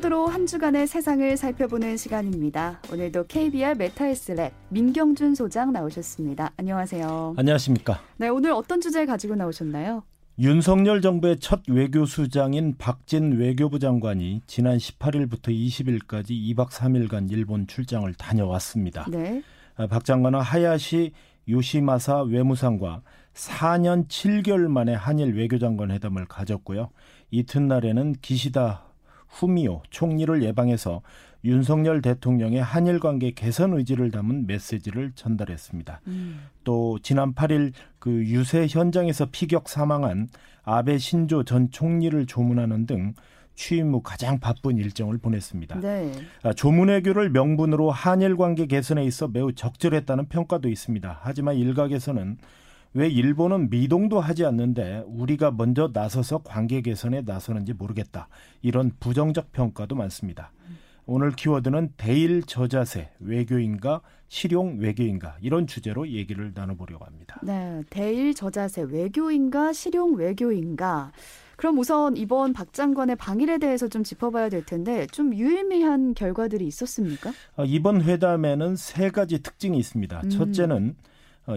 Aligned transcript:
키워드로 0.00 0.26
한 0.26 0.46
주간의 0.46 0.86
세상을 0.86 1.36
살펴보는 1.36 1.96
시간입니다. 1.96 2.80
오늘도 2.92 3.26
KBR 3.26 3.74
메타헬스 3.76 4.32
랩 4.32 4.52
민경준 4.70 5.34
소장 5.34 5.72
나오셨습니다. 5.72 6.52
안녕하세요. 6.56 7.34
안녕하십니까. 7.36 8.00
네, 8.16 8.28
오늘 8.28 8.52
어떤 8.52 8.80
주제 8.80 9.06
가지고 9.06 9.36
나오셨나요? 9.36 10.02
윤석열 10.38 11.00
정부의 11.00 11.38
첫 11.38 11.60
외교 11.68 12.06
수장인 12.06 12.76
박진 12.78 13.38
외교부 13.38 13.78
장관이 13.78 14.42
지난 14.46 14.78
18일부터 14.78 15.48
20일까지 15.48 16.30
2박 16.30 16.70
3일간 16.70 17.30
일본 17.30 17.66
출장을 17.66 18.12
다녀왔습니다. 18.14 19.06
네. 19.10 19.42
아, 19.76 19.86
박 19.86 20.04
장관은 20.04 20.40
하야시 20.40 21.12
요시마사 21.48 22.22
외무상과 22.22 23.02
4년 23.34 24.08
7개월 24.08 24.68
만에 24.68 24.94
한일 24.94 25.36
외교장관 25.36 25.90
회담을 25.90 26.26
가졌고요. 26.26 26.90
이튿날에는 27.30 28.14
기시다 28.20 28.89
후미오 29.30 29.82
총리를 29.90 30.42
예방해서 30.42 31.02
윤석열 31.44 32.02
대통령의 32.02 32.62
한일 32.62 33.00
관계 33.00 33.30
개선 33.30 33.72
의지를 33.72 34.10
담은 34.10 34.46
메시지를 34.46 35.12
전달했습니다. 35.14 36.02
음. 36.08 36.48
또 36.64 36.98
지난 37.02 37.34
8일 37.34 37.72
그 37.98 38.10
유세 38.10 38.66
현장에서 38.68 39.28
피격 39.32 39.68
사망한 39.68 40.28
아베 40.62 40.98
신조 40.98 41.44
전 41.44 41.70
총리를 41.70 42.26
조문하는 42.26 42.86
등 42.86 43.14
취임 43.54 43.92
후 43.92 44.00
가장 44.02 44.38
바쁜 44.38 44.76
일정을 44.78 45.18
보냈습니다. 45.18 45.80
네. 45.80 46.12
아, 46.42 46.52
조문외교를 46.52 47.30
명분으로 47.30 47.90
한일 47.90 48.36
관계 48.36 48.66
개선에 48.66 49.04
있어 49.04 49.28
매우 49.28 49.52
적절했다는 49.52 50.28
평가도 50.28 50.68
있습니다. 50.68 51.20
하지만 51.22 51.56
일각에서는 51.56 52.38
왜 52.92 53.08
일본은 53.08 53.70
미동도 53.70 54.18
하지 54.18 54.44
않는데 54.44 55.04
우리가 55.06 55.52
먼저 55.52 55.90
나서서 55.92 56.38
관계 56.38 56.80
개선에 56.80 57.22
나서는지 57.22 57.72
모르겠다. 57.72 58.28
이런 58.62 58.90
부정적 58.98 59.52
평가도 59.52 59.94
많습니다. 59.94 60.52
오늘 61.06 61.32
키워드는 61.32 61.94
대일 61.96 62.42
저자세 62.42 63.10
외교인가 63.20 64.00
실용 64.28 64.78
외교인가 64.78 65.36
이런 65.40 65.66
주제로 65.66 66.08
얘기를 66.08 66.52
나눠보려고 66.54 67.04
합니다. 67.04 67.40
네, 67.42 67.82
대일 67.90 68.34
저자세 68.34 68.82
외교인가 68.82 69.72
실용 69.72 70.14
외교인가. 70.14 71.10
그럼 71.56 71.78
우선 71.78 72.16
이번 72.16 72.52
박 72.52 72.72
장관의 72.72 73.16
방일에 73.16 73.58
대해서 73.58 73.86
좀 73.88 74.02
짚어봐야 74.02 74.48
될 74.48 74.64
텐데 74.64 75.06
좀 75.08 75.34
유의미한 75.34 76.14
결과들이 76.14 76.66
있었습니까? 76.66 77.32
어, 77.56 77.64
이번 77.64 78.02
회담에는 78.02 78.76
세 78.76 79.10
가지 79.10 79.42
특징이 79.42 79.78
있습니다. 79.78 80.20
음. 80.24 80.30
첫째는 80.30 80.96
어, 80.96 81.10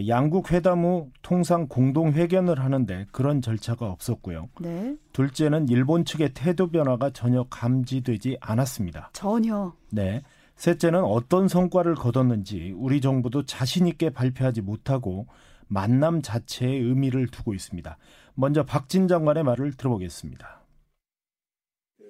양국 0.08 0.52
회담 0.52 0.84
후 0.84 1.10
통상 1.22 1.68
공동 1.68 2.14
회견을 2.14 2.60
하는데 2.60 3.06
그런 3.12 3.42
절차가 3.42 3.90
없었고요. 3.90 4.50
네. 4.62 4.96
둘째는 5.14 5.70
일본 5.70 6.06
측의 6.06 6.34
태도 6.34 6.70
변화가 6.70 7.12
전혀 7.12 7.44
감지되지 7.50 8.38
않았습니다. 8.42 9.12
전혀. 9.14 9.74
네. 9.92 10.22
셋째는 10.56 11.04
어떤 11.04 11.48
성과를 11.48 11.96
거뒀는지 11.96 12.74
우리 12.76 13.02
정부도 13.02 13.46
자신 13.46 13.88
있게 13.88 14.10
발표하지 14.10 14.62
못하고 14.62 15.28
만남 15.68 16.22
자체에 16.22 16.70
의미를 16.70 17.28
두고 17.28 17.54
있습니다. 17.54 17.98
먼저 18.36 18.64
박진 18.64 19.08
장관의 19.08 19.44
말을 19.44 19.74
들어보겠습니다. 19.74 20.62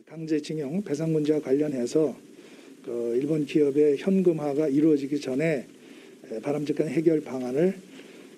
강제징용 0.06 0.84
배상 0.84 1.12
문제와 1.14 1.40
관련해서 1.42 2.14
그 2.84 3.18
일본 3.20 3.46
기업의 3.46 3.98
현금화가 3.98 4.68
이루어지기 4.68 5.20
전에 5.22 5.66
바람직한 6.42 6.88
해결 6.88 7.22
방안을 7.22 7.76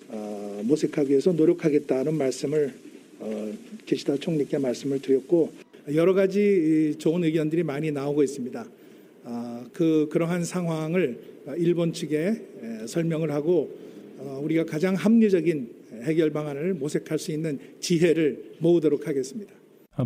어, 0.08 0.62
모색하기 0.64 1.10
위해서 1.10 1.32
노력하겠다는 1.32 2.14
말씀을 2.14 2.74
어, 3.18 3.52
기시다 3.86 4.16
총리께 4.16 4.58
말씀을 4.58 5.00
드렸고 5.00 5.52
여러 5.94 6.14
가지 6.14 6.96
좋은 6.98 7.24
의견들이 7.24 7.62
많이 7.62 7.90
나오고 7.90 8.22
있습니다. 8.22 8.66
아, 9.24 9.64
그 9.72 10.08
그러한 10.10 10.44
상황을 10.44 11.18
일본 11.56 11.92
측에 11.92 12.86
설명을 12.86 13.30
하고 13.30 13.70
어, 14.18 14.40
우리가 14.42 14.64
가장 14.64 14.94
합리적인 14.94 15.70
해결 16.02 16.30
방안을 16.30 16.74
모색할 16.74 17.18
수 17.18 17.32
있는 17.32 17.58
지혜를 17.80 18.56
모으도록 18.58 19.06
하겠습니다. 19.06 19.52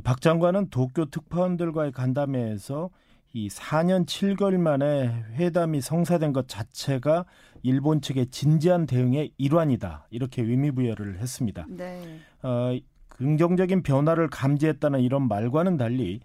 박 0.05 0.21
장관은 0.21 0.69
도쿄 0.71 1.07
특파원들과의 1.07 1.93
간담회에서 1.93 2.91
이 3.33 3.49
4년 3.49 4.07
7개월 4.07 4.57
만에 4.57 5.25
회담이 5.35 5.81
성사된 5.81 6.33
것 6.33 6.49
자체가 6.49 7.27
일본 7.63 8.01
측의 8.01 8.27
진지한 8.29 8.87
대응의 8.87 9.33
일환이다. 9.39 10.07
이렇게 10.11 10.43
의미부여를 10.43 11.19
했습니다. 11.19 11.67
네. 11.69 12.19
어, 12.43 12.77
긍정적인 13.09 13.83
변화를 13.83 14.29
감지했다는 14.29 15.01
이런 15.01 15.29
말과는 15.29 15.77
달리 15.77 16.21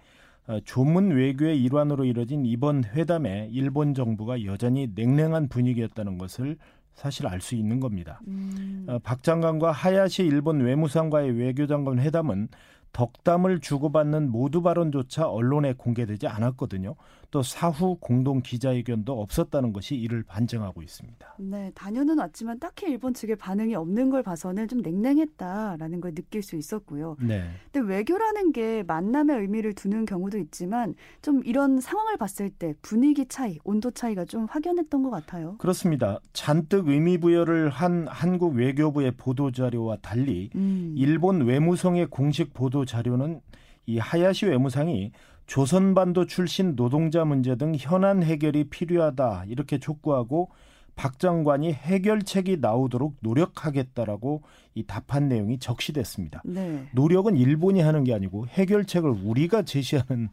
어, 0.48 0.60
조문 0.64 1.12
외교의 1.12 1.62
일환으로 1.62 2.06
이뤄진 2.06 2.46
이번 2.46 2.84
회담에 2.84 3.50
일본 3.52 3.94
정부가 3.94 4.44
여전히 4.46 4.88
냉랭한 4.96 5.50
분위기였다는 5.50 6.18
것을 6.18 6.58
사실 6.94 7.28
알 7.28 7.42
수 7.42 7.56
있는 7.56 7.80
겁니다. 7.80 8.22
음. 8.28 8.86
어, 8.88 8.98
박 9.00 9.22
장관과 9.22 9.72
하야시 9.72 10.24
일본 10.24 10.62
외무상과의 10.62 11.32
외교장관 11.38 12.00
회담은 12.00 12.48
덕담을 12.96 13.60
주고받는 13.60 14.32
모두 14.32 14.62
발언조차 14.62 15.28
언론에 15.28 15.74
공개되지 15.74 16.28
않았거든요. 16.28 16.96
또 17.36 17.44
사후 17.44 17.98
공동 18.00 18.42
기자회견도 18.42 19.22
없었다는 19.22 19.74
것이 19.74 19.94
이를 19.98 20.24
반증하고 20.24 20.82
있습니다. 20.82 21.36
네, 21.40 21.70
다녀는 21.76 22.18
왔지만 22.18 22.60
딱히 22.60 22.86
일본 22.90 23.14
측의 23.14 23.36
반응이 23.36 23.76
없는 23.76 24.10
걸 24.10 24.24
봐서는 24.24 24.70
좀 24.70 24.80
냉랭했다라는 24.80 26.00
걸 26.00 26.16
느낄 26.16 26.42
수 26.42 26.56
있었고요. 26.56 27.18
네. 27.20 27.44
근데 27.74 27.94
외교라는 27.94 28.54
게 28.54 28.84
만남의 28.84 29.38
의미를 29.38 29.74
두는 29.74 30.06
경우도 30.06 30.38
있지만 30.38 30.96
좀 31.22 31.42
이런 31.44 31.82
상황을 31.82 32.16
봤을 32.16 32.50
때 32.50 32.74
분위기 32.82 33.26
차이, 33.26 33.60
온도 33.66 33.92
차이가 33.92 34.24
좀 34.24 34.46
확연했던 34.46 35.04
것 35.04 35.10
같아요. 35.10 35.58
그렇습니다. 35.58 36.22
잔뜩 36.32 36.88
의미 36.88 37.18
부여를 37.18 37.68
한 37.68 38.08
한국 38.08 38.56
외교부의 38.56 39.12
보도 39.18 39.52
자료와 39.52 39.98
달리 39.98 40.52
음. 40.56 40.96
일본 40.98 41.42
외무성의 41.42 42.06
공식 42.06 42.54
보도 42.54 42.86
자료는 42.86 43.42
이 43.88 43.98
하야시 43.98 44.46
외무상이 44.46 45.12
조선반도 45.48 46.26
출신 46.26 46.76
노동자 46.76 47.24
문제 47.26 47.56
등 47.56 47.74
현안 47.78 48.24
해결이 48.24 48.66
필요하다 48.66 49.46
이렇게 49.48 49.78
촉구하고 49.78 50.50
박 50.96 51.20
장관이 51.20 51.74
해결책이 51.74 52.58
나오도록 52.62 53.18
노력하겠다라고 53.20 54.44
이 54.76 54.84
답한 54.84 55.28
내용이 55.28 55.60
적시됐습니다. 55.60 56.42
네. 56.46 56.88
노력은 56.94 57.36
일본이 57.36 57.82
하는 57.82 58.04
게 58.04 58.14
아니고 58.14 58.48
해결책을 58.48 59.10
우리가 59.10 59.64
제시하는 59.64 60.30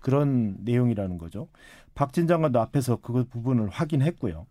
그런 0.00 0.56
내용이라는 0.60 1.18
거죠. 1.18 1.48
박진 1.94 2.26
장관도 2.26 2.60
앞에서 2.60 2.96
그 2.96 3.24
부분을 3.24 3.68
확인했고요. 3.68 4.46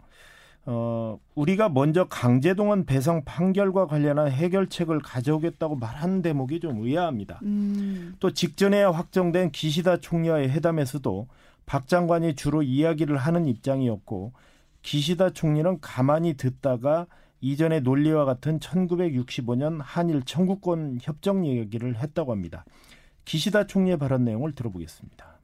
어, 0.67 1.19
우리가 1.35 1.69
먼저 1.69 2.05
강제동원 2.05 2.85
배상 2.85 3.23
판결과 3.23 3.85
관련한 3.85 4.31
해결책을 4.31 4.99
가져오겠다고 4.99 5.75
말하는 5.75 6.21
대목이 6.21 6.59
좀 6.59 6.83
의아합니다. 6.83 7.39
음. 7.43 8.15
또 8.19 8.33
직전에 8.33 8.83
확정된 8.83 9.51
기시다 9.51 9.97
총리와의 9.97 10.49
회담에서도 10.49 11.27
박 11.67 11.87
장관이 11.87 12.35
주로 12.35 12.63
이야기를 12.63 13.17
하는 13.17 13.47
입장이었고 13.47 14.33
기시다 14.81 15.31
총리는 15.31 15.79
가만히 15.81 16.35
듣다가 16.35 17.07
이전의 17.41 17.81
논리와 17.81 18.25
같은 18.25 18.59
1965년 18.59 19.79
한일 19.81 20.23
청구권 20.23 20.99
협정 21.01 21.45
얘기를 21.45 21.95
했다고 21.95 22.31
합니다. 22.31 22.65
기시다 23.23 23.67
총리의 23.67 23.97
발언 23.97 24.23
내용을 24.23 24.53
들어보겠습니다. 24.53 25.34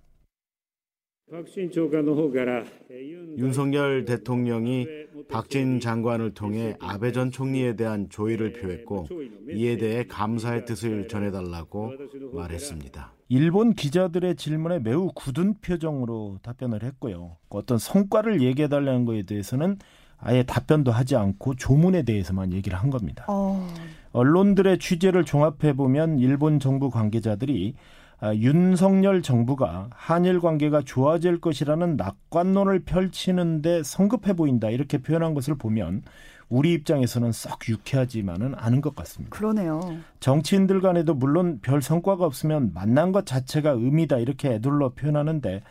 윤석열 3.38 4.04
대통령이 4.04 4.86
박진 5.30 5.80
장관을 5.80 6.34
통해 6.34 6.76
아베 6.82 7.14
전 7.14 7.32
총리에 7.32 7.78
대한 7.78 8.10
조의를 8.10 8.52
표했고 8.52 9.08
이에 9.54 9.78
대해 9.78 10.06
감사의 10.08 10.66
뜻을 10.66 11.08
전해달라고 11.08 11.94
말했습니다. 12.34 13.14
일본 13.30 13.74
기자들의 13.74 14.36
질문에 14.36 14.80
매우 14.80 15.10
굳은 15.16 15.56
표정으로 15.62 16.40
답변을 16.42 16.84
했고요. 16.84 17.38
어떤 17.48 17.78
성과를 17.78 18.42
얘기해달라는 18.42 19.06
것에 19.06 19.24
대해서는 19.24 19.78
아예 20.18 20.44
답변도 20.44 20.92
하지 20.92 21.16
않고 21.16 21.56
조문에 21.56 22.04
대해서만 22.04 22.52
얘기를 22.52 22.78
한 22.78 22.90
겁니다. 22.90 23.26
어... 23.30 23.66
언론들의 24.12 24.80
취재를 24.80 25.24
종합해 25.24 25.74
보면 25.78 26.20
일본 26.20 26.60
정부 26.60 26.90
관계자들이 26.90 27.76
아, 27.78 28.01
윤석열 28.36 29.22
정부가 29.22 29.90
한일 29.92 30.40
관계가 30.40 30.82
좋아질 30.84 31.42
것이라는 31.42 31.98
낙관론을 31.98 32.84
펼치는데 32.84 33.84
성급해 33.84 34.34
보인다 34.34 34.70
이렇게 34.70 35.00
표현한 35.00 35.34
것을 35.34 35.56
보면 35.56 36.04
우리 36.48 36.74
입장에서는 36.74 37.32
썩 37.32 37.68
유쾌하지만은 37.70 38.54
않은 38.56 38.82
것 38.82 38.94
같습니다. 38.94 39.36
그러네요. 39.36 39.98
정치인들 40.20 40.82
간에도 40.82 41.14
물론 41.14 41.60
별 41.62 41.82
성과가 41.82 42.26
없으면 42.26 42.72
만난 42.74 43.12
것 43.12 43.26
자체가 43.26 43.72
의미다 43.72 44.18
이렇게 44.18 44.56
애둘러 44.56 44.90
표현하는데 44.90 45.62
딱 45.62 45.64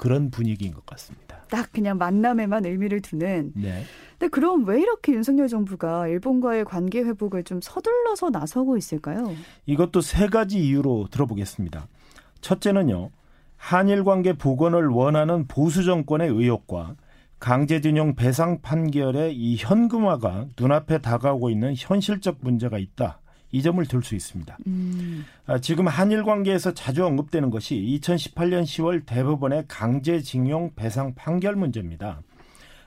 그런 0.00 0.30
분위기인 0.30 0.72
것 0.72 0.86
같습니다. 0.86 1.42
딱 1.50 1.72
그냥 1.72 1.98
만남에만 1.98 2.64
의미를 2.64 3.02
두는. 3.02 3.52
네. 3.54 3.84
근데 4.12 4.28
그럼 4.28 4.64
왜 4.66 4.80
이렇게 4.80 5.12
윤석열 5.12 5.46
정부가 5.46 6.08
일본과의 6.08 6.64
관계 6.64 7.00
회복을 7.00 7.44
좀 7.44 7.60
서둘러서 7.60 8.30
나서고 8.30 8.78
있을까요? 8.78 9.34
이것도 9.66 10.00
세 10.00 10.28
가지 10.28 10.58
이유로 10.58 11.08
들어보겠습니다. 11.10 11.86
첫째는요. 12.40 13.10
한일 13.58 14.04
관계 14.04 14.32
복원을 14.32 14.88
원하는 14.88 15.46
보수 15.46 15.84
정권의 15.84 16.30
의혹과 16.30 16.96
강제징용 17.38 18.14
배상 18.14 18.62
판결의 18.62 19.36
이 19.36 19.56
현금화가 19.56 20.46
눈앞에 20.58 21.02
다가오고 21.02 21.50
있는 21.50 21.74
현실적 21.76 22.38
문제가 22.40 22.78
있다. 22.78 23.20
이 23.52 23.62
점을 23.62 23.84
들 23.86 24.02
수 24.02 24.14
있습니다. 24.14 24.58
음. 24.66 25.24
아, 25.46 25.58
지금 25.58 25.88
한일 25.88 26.24
관계에서 26.24 26.72
자주 26.74 27.04
언급되는 27.04 27.50
것이 27.50 27.74
2018년 28.00 28.62
10월 28.62 29.04
대법원의 29.06 29.64
강제징용 29.68 30.72
배상 30.76 31.14
판결 31.14 31.56
문제입니다. 31.56 32.22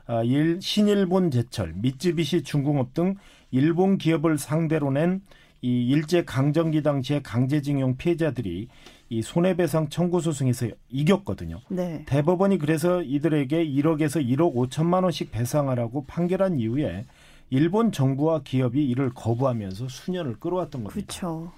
아, 0.06 0.24
일, 0.24 0.60
신일본 0.62 1.32
제철, 1.32 1.74
미쯔비시 1.76 2.44
중공업 2.44 2.94
등 2.94 3.16
일본 3.52 3.98
기업을 3.98 4.38
상대로 4.38 4.92
낸 4.92 5.22
이 5.64 5.88
일제 5.88 6.26
강점기 6.26 6.84
당시의 6.84 7.24
강제징용 7.24 7.96
피해자들이 7.96 8.68
이 9.08 9.22
손해배상 9.22 9.88
청구 9.88 10.20
소송에서 10.20 10.68
이겼거든요. 10.90 11.62
네. 11.70 12.04
대법원이 12.06 12.58
그래서 12.58 13.02
이들에게 13.02 13.66
1억에서 13.66 14.22
1억 14.28 14.54
5천만 14.56 15.04
원씩 15.04 15.32
배상하라고 15.32 16.04
판결한 16.06 16.60
이후에 16.60 17.06
일본 17.54 17.92
정부와 17.92 18.42
기업이 18.42 18.84
이를 18.84 19.12
거부하면서 19.14 19.88
수년을 19.88 20.40
끌어왔던 20.40 20.86
겁니다. 20.86 21.06
그렇죠. 21.06 21.52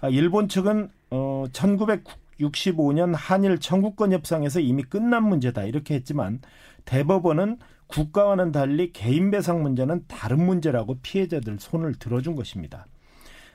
아, 0.00 0.08
일본 0.08 0.48
측은 0.48 0.88
어 1.10 1.44
1965년 1.52 3.12
한일 3.14 3.58
청구권 3.58 4.14
협상에서 4.14 4.60
이미 4.60 4.82
끝난 4.82 5.28
문제다 5.28 5.64
이렇게 5.64 5.96
했지만 5.96 6.40
대법원은 6.86 7.58
국가와는 7.88 8.52
달리 8.52 8.90
개인 8.94 9.30
배상 9.30 9.62
문제는 9.62 10.06
다른 10.08 10.46
문제라고 10.46 11.00
피해자들 11.02 11.58
손을 11.60 11.94
들어준 11.96 12.36
것입니다. 12.36 12.86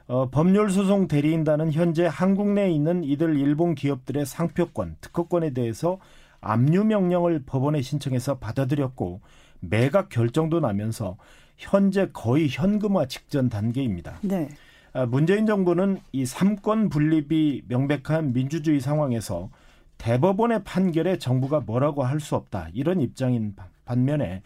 어, 0.06 0.30
법률 0.30 0.70
소송 0.70 1.08
대리인단은 1.08 1.72
현재 1.72 2.08
한국 2.08 2.50
내에 2.52 2.70
있는 2.70 3.04
이들 3.04 3.36
일본 3.36 3.74
기업들의 3.74 4.28
상표권, 4.28 4.98
특허권에 5.02 5.54
대해서 5.54 6.00
압류 6.40 6.84
명령을 6.84 7.42
법원에 7.48 7.82
신청해서 7.82 8.38
받아들였고 8.38 9.22
매각 9.60 10.10
결정도 10.10 10.60
나면서 10.60 11.18
현재 11.60 12.10
거의 12.14 12.48
현금화 12.50 13.06
직전 13.08 13.50
단계입니다. 13.50 14.20
네. 14.22 14.48
아, 14.94 15.06
문재인 15.06 15.46
정부는 15.46 16.00
이 16.14 16.26
삼권 16.26 16.90
분립이 16.90 17.64
명백한 17.68 18.34
민주주의 18.34 18.80
상황에서 18.80 19.50
대법원의 20.00 20.64
판결에 20.64 21.20
정부가 21.20 21.60
뭐라고 21.60 22.04
할 22.04 22.22
수 22.22 22.36
없다 22.36 22.70
이런 22.74 23.02
입장인 23.02 23.56
반면에 23.86 24.42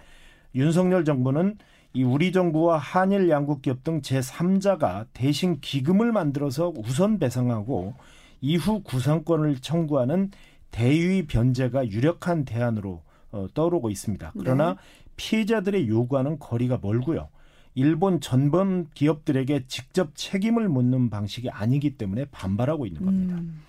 윤석열 0.55 1.05
정부는 1.05 1.57
이 1.93 2.03
우리 2.03 2.31
정부와 2.31 2.79
한일 2.79 3.29
양국 3.29 3.61
기업 3.61 3.83
등 3.83 4.01
제3자가 4.01 5.05
대신 5.13 5.59
기금을 5.61 6.11
만들어서 6.11 6.73
우선 6.75 7.19
배상하고 7.19 7.93
이후 8.41 8.81
구상권을 8.81 9.59
청구하는 9.59 10.31
대위 10.71 11.27
변제가 11.27 11.87
유력한 11.89 12.45
대안으로 12.45 13.03
어, 13.31 13.47
떠오르고 13.53 13.89
있습니다. 13.91 14.33
그러나 14.39 14.73
네. 14.73 14.75
피해자들의 15.15 15.87
요구하는 15.87 16.39
거리가 16.39 16.79
멀고요. 16.81 17.29
일본 17.75 18.21
전범 18.21 18.87
기업들에게 18.93 19.65
직접 19.67 20.11
책임을 20.15 20.69
묻는 20.69 21.09
방식이 21.09 21.49
아니기 21.49 21.97
때문에 21.97 22.25
반발하고 22.25 22.85
있는 22.85 23.03
겁니다. 23.03 23.35
음. 23.35 23.61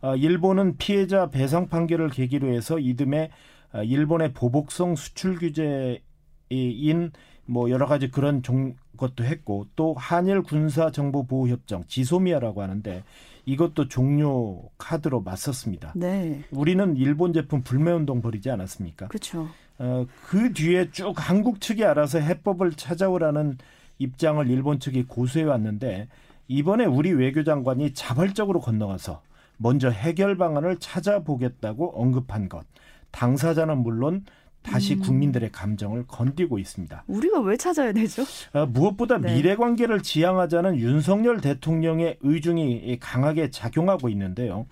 어, 0.00 0.14
일본은 0.14 0.76
피해자 0.76 1.28
배상 1.28 1.68
판결을 1.68 2.10
계기로 2.10 2.52
해서 2.52 2.78
이듬해 2.78 3.30
어, 3.72 3.82
일본의 3.82 4.32
보복성 4.32 4.94
수출 4.94 5.36
규제인 5.38 7.10
뭐 7.46 7.70
여러 7.70 7.86
가지 7.86 8.10
그런 8.10 8.42
종, 8.42 8.76
것도 8.96 9.24
했고 9.24 9.66
또 9.74 9.94
한일 9.94 10.42
군사 10.42 10.90
정보 10.90 11.26
보호 11.26 11.48
협정 11.48 11.84
지소미아라고 11.86 12.62
하는데 12.62 13.02
이것도 13.46 13.88
종료 13.88 14.62
카드로 14.76 15.22
맞섰습니다. 15.22 15.94
네. 15.96 16.44
우리는 16.50 16.96
일본 16.96 17.32
제품 17.32 17.62
불매 17.62 17.90
운동 17.90 18.20
벌이지 18.20 18.50
않았습니까? 18.50 19.08
그렇죠. 19.08 19.48
어, 19.78 20.06
그 20.26 20.52
뒤에 20.52 20.90
쭉 20.90 21.14
한국 21.16 21.60
측이 21.60 21.84
알아서 21.84 22.18
해법을 22.18 22.72
찾아오라는 22.72 23.58
입장을 23.98 24.48
일본 24.48 24.80
측이 24.80 25.04
고수해 25.04 25.44
왔는데 25.44 26.08
이번에 26.48 26.84
우리 26.84 27.12
외교장관이 27.12 27.94
자발적으로 27.94 28.60
건너가서 28.60 29.22
먼저 29.56 29.90
해결 29.90 30.36
방안을 30.36 30.78
찾아보겠다고 30.78 32.00
언급한 32.00 32.48
것. 32.48 32.64
당사자는 33.10 33.78
물론 33.78 34.24
다시 34.62 34.94
음. 34.94 35.00
국민들의 35.00 35.50
감정을 35.50 36.06
건디고 36.06 36.58
있습니다. 36.58 37.04
우리가 37.06 37.40
왜 37.40 37.56
찾아야 37.56 37.92
되죠? 37.92 38.22
어, 38.52 38.66
무엇보다 38.66 39.18
네. 39.18 39.34
미래 39.34 39.56
관계를 39.56 40.02
지향하자는 40.02 40.76
윤석열 40.76 41.40
대통령의 41.40 42.18
의중이 42.20 42.98
강하게 43.00 43.50
작용하고 43.50 44.08
있는데요. 44.10 44.66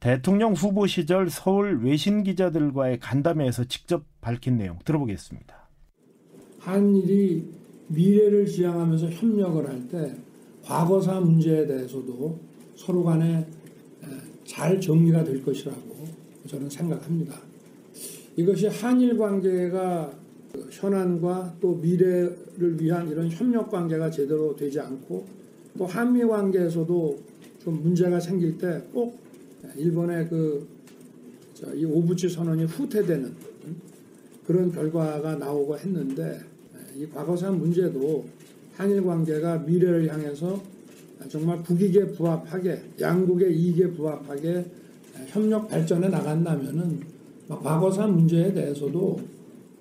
대통령 0.00 0.52
후보 0.52 0.86
시절 0.86 1.28
서울 1.28 1.82
외신 1.82 2.22
기자들과의 2.22 3.00
간담회에서 3.00 3.64
직접 3.64 4.04
밝힌 4.20 4.56
내용 4.56 4.78
들어보겠습니다. 4.84 5.56
한일이 6.60 7.44
미래를 7.88 8.46
지향하면서 8.46 9.08
협력을 9.10 9.68
할 9.68 9.88
때 9.88 10.14
과거사 10.62 11.20
문제에 11.20 11.66
대해서도 11.66 12.38
서로 12.76 13.02
간에 13.02 13.46
잘 14.44 14.78
정리가 14.80 15.24
될 15.24 15.42
것이라고 15.42 16.06
저는 16.46 16.68
생각합니다. 16.68 17.34
이것이 18.36 18.66
한일 18.66 19.16
관계가 19.16 20.12
현안과 20.70 21.54
또 21.60 21.74
미래를 21.76 22.80
위한 22.80 23.08
이런 23.08 23.30
협력 23.30 23.70
관계가 23.70 24.10
제대로 24.10 24.54
되지 24.54 24.78
않고 24.78 25.26
또 25.78 25.86
한미 25.86 26.22
관계에서도 26.24 27.18
좀 27.64 27.82
문제가 27.82 28.20
생길 28.20 28.58
때꼭 28.58 29.18
일본의 29.76 30.28
그 30.28 30.78
이 31.74 31.84
오부치 31.84 32.28
선언이 32.28 32.64
후퇴되는 32.64 33.32
그런 34.46 34.70
결과가 34.72 35.36
나오고 35.36 35.76
했는데 35.78 36.40
이 36.96 37.06
과거사 37.06 37.50
문제도 37.50 38.24
한일 38.76 39.02
관계가 39.04 39.58
미래를 39.58 40.12
향해서 40.12 40.62
정말 41.28 41.62
국익에 41.62 42.06
부합하게 42.12 42.80
양국의 43.00 43.56
이익에 43.56 43.90
부합하게 43.90 44.64
협력 45.26 45.68
발전해 45.68 46.08
나간다면은 46.08 47.00
과거사 47.48 48.06
문제에 48.06 48.52
대해서도 48.52 49.20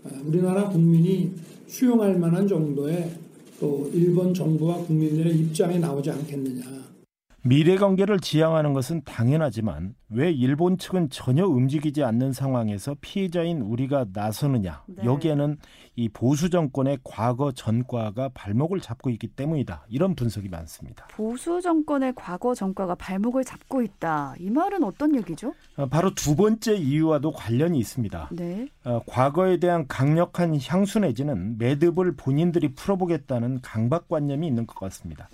아, 0.03 0.09
우리나라 0.25 0.69
국민이 0.69 1.31
수용할 1.67 2.17
만한 2.17 2.47
정도의 2.47 3.11
또 3.59 3.89
일본 3.93 4.33
정부와 4.33 4.77
국민들의 4.85 5.37
입장이 5.37 5.79
나오지 5.79 6.09
않겠느냐. 6.09 6.96
미래 7.43 7.77
관계를 7.77 8.19
지향하는 8.19 8.73
것은 8.73 9.03
당연하지만 9.05 9.95
왜 10.09 10.31
일본 10.31 10.77
측은 10.77 11.09
전혀 11.09 11.45
움직이지 11.45 12.03
않는 12.03 12.33
상황에서 12.33 12.95
피해자인 12.99 13.61
우리가 13.61 14.07
나서느냐. 14.11 14.83
네. 14.87 15.03
여기에는 15.05 15.57
이 15.95 16.09
보수 16.09 16.49
정권의 16.49 16.99
과거 17.03 17.51
전과가 17.51 18.29
발목을 18.33 18.81
잡고 18.81 19.09
있기 19.11 19.27
때문이다. 19.27 19.85
이런 19.89 20.15
분석이 20.15 20.49
많습니다. 20.49 21.07
보수 21.11 21.61
정권의 21.61 22.13
과거 22.15 22.53
전과가 22.53 22.95
발목을 22.95 23.43
잡고 23.43 23.81
있다. 23.81 24.35
이 24.39 24.49
말은 24.49 24.83
어떤 24.83 25.15
얘기죠? 25.15 25.53
어, 25.77 25.85
바로 25.87 26.13
두 26.13 26.35
번째 26.35 26.75
이유와도 26.75 27.31
관련이 27.31 27.79
있습니다. 27.79 28.29
네. 28.31 28.67
어, 28.83 29.01
과거에 29.05 29.57
대한 29.57 29.87
강력한 29.87 30.57
향수 30.67 30.99
내지는 30.99 31.57
매듭을 31.57 32.15
본인들이 32.15 32.73
풀어보겠다는 32.75 33.61
강박관념이 33.61 34.47
있는 34.47 34.65
것 34.67 34.75
같습니다. 34.79 35.29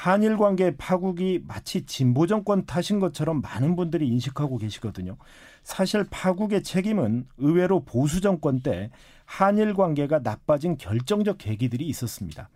한일 0.00 0.38
관계 0.38 0.74
파국이 0.78 1.44
마치 1.46 1.84
진보 1.84 2.26
정권 2.26 2.64
탓인 2.64 3.00
것처럼 3.00 3.42
많은 3.42 3.76
분들이 3.76 4.08
인식하고 4.08 4.56
계시거든요. 4.56 5.18
사실 5.62 6.06
파국의 6.08 6.62
책임은 6.62 7.26
의외로 7.36 7.84
보수 7.84 8.22
정권 8.22 8.60
때 8.60 8.90
한일 9.26 9.74
관계가 9.74 10.20
나빠진 10.20 10.78
결정적 10.78 11.36
계기들이 11.36 11.84
있었습니다. 11.84 12.48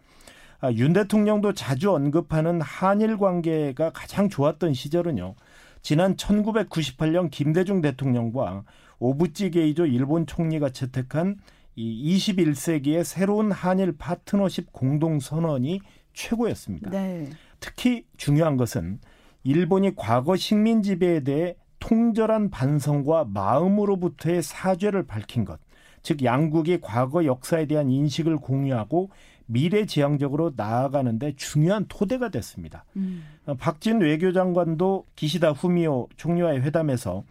아, 0.63 0.73
윤 0.73 0.95
대통령도 0.95 1.53
자주 1.53 1.93
언급하는 1.93 2.63
한일 2.63 3.19
관계가 3.19 3.91
가장 3.93 4.31
좋았던 4.31 4.73
시절은요. 4.73 5.35
지난 5.83 6.17
1998년 6.17 7.31
김대중 7.31 7.83
대통령과 7.83 8.65
오부찌 8.99 9.51
게이조 9.51 9.85
일본 9.85 10.27
총리가 10.27 10.71
채택한 10.71 11.37
이 11.77 12.17
21세기의 12.17 13.05
새로운 13.05 13.53
한일 13.53 13.99
파트너십 13.99 14.73
공동 14.73 15.21
선언이 15.21 15.81
최고였습니다. 16.15 16.91
네. 16.91 17.29
특히 17.61 18.07
중요한 18.17 18.57
것은 18.57 19.01
일본이 19.43 19.95
과거 19.95 20.37
식민 20.37 20.83
지배에 20.83 21.21
대해 21.21 21.57
통절한 21.81 22.51
반성과 22.51 23.27
마음으로부터의 23.27 24.43
사죄를 24.43 25.07
밝힌 25.07 25.45
것. 25.45 25.61
즉 26.03 26.23
양국이 26.23 26.81
과거 26.81 27.25
역사에 27.25 27.67
대한 27.67 27.91
인식을 27.91 28.37
공유하고 28.37 29.11
미래지향적으로 29.47 30.53
나아가는데 30.57 31.35
중요한 31.37 31.85
토대가 31.89 32.31
됐습니다. 32.31 32.85
음. 32.97 33.25
박진 33.59 34.01
외교장관도 34.01 35.07
기시다 35.17 35.53
후미오 35.53 36.09
총리와의 36.17 36.63
회담에서 36.63 37.25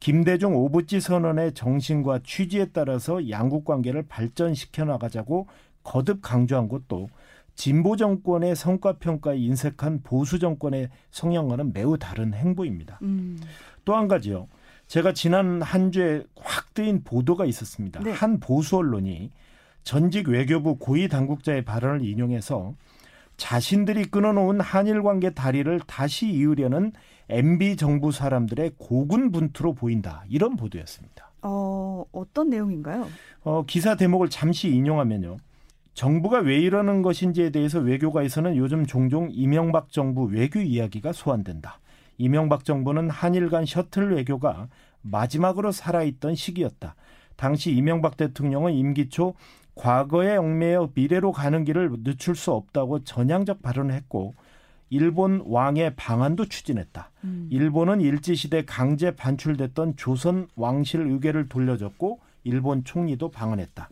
김대중 0.00 0.54
오부지 0.54 1.00
선언의 1.00 1.54
정신과 1.54 2.20
취지에 2.24 2.66
따라서 2.72 3.30
양국 3.30 3.64
관계를 3.64 4.04
발전시켜 4.06 4.84
나가자고 4.84 5.46
거듭 5.82 6.20
강조한 6.20 6.68
것도 6.68 7.08
진보 7.54 7.96
정권의 7.96 8.56
성과 8.56 8.94
평가에 8.94 9.38
인색한 9.38 10.02
보수 10.02 10.38
정권의 10.38 10.88
성향과는 11.10 11.72
매우 11.72 11.98
다른 11.98 12.34
행보입니다. 12.34 12.98
음. 13.02 13.40
또한 13.84 14.08
가지요. 14.08 14.48
제가 14.86 15.12
지난 15.12 15.62
한 15.62 15.92
주에 15.92 16.24
확 16.36 16.74
뜨인 16.74 17.04
보도가 17.04 17.46
있었습니다. 17.46 18.00
네. 18.00 18.10
한 18.10 18.40
보수 18.40 18.76
언론이 18.76 19.30
전직 19.82 20.28
외교부 20.28 20.76
고위 20.76 21.08
당국자의 21.08 21.64
발언을 21.64 22.04
인용해서 22.04 22.74
자신들이 23.36 24.06
끊어놓은 24.06 24.60
한일 24.60 25.02
관계 25.02 25.30
다리를 25.30 25.80
다시 25.86 26.28
이으려는 26.28 26.92
MB 27.28 27.76
정부 27.76 28.12
사람들의 28.12 28.72
고군분투로 28.78 29.74
보인다. 29.74 30.24
이런 30.28 30.56
보도였습니다. 30.56 31.30
어, 31.42 32.04
어떤 32.12 32.50
내용인가요? 32.50 33.08
어, 33.42 33.64
기사 33.66 33.96
대목을 33.96 34.30
잠시 34.30 34.68
인용하면요. 34.68 35.36
정부가 35.94 36.40
왜 36.40 36.58
이러는 36.58 37.02
것인지에 37.02 37.50
대해서 37.50 37.78
외교가에서는 37.78 38.56
요즘 38.56 38.84
종종 38.84 39.28
이명박 39.30 39.90
정부 39.90 40.24
외교 40.24 40.60
이야기가 40.60 41.12
소환된다. 41.12 41.78
이명박 42.18 42.64
정부는 42.64 43.10
한일 43.10 43.48
간 43.48 43.64
셔틀 43.64 44.14
외교가 44.14 44.68
마지막으로 45.02 45.72
살아있던 45.72 46.34
시기였다. 46.34 46.96
당시 47.36 47.72
이명박 47.72 48.16
대통령은 48.16 48.72
임기 48.72 49.08
초 49.08 49.34
과거에 49.74 50.36
얽매여 50.36 50.90
미래로 50.94 51.32
가는 51.32 51.64
길을 51.64 52.02
늦출 52.04 52.36
수 52.36 52.52
없다고 52.52 53.04
전향적 53.04 53.62
발언을 53.62 53.94
했고 53.94 54.34
일본 54.90 55.42
왕의 55.46 55.94
방안도 55.96 56.46
추진했다. 56.46 57.10
음. 57.24 57.48
일본은 57.50 58.00
일제시대 58.00 58.64
강제 58.64 59.16
반출됐던 59.16 59.96
조선 59.96 60.46
왕실 60.54 61.00
의궤를 61.00 61.48
돌려줬고 61.48 62.20
일본 62.44 62.84
총리도 62.84 63.30
방언했다. 63.30 63.88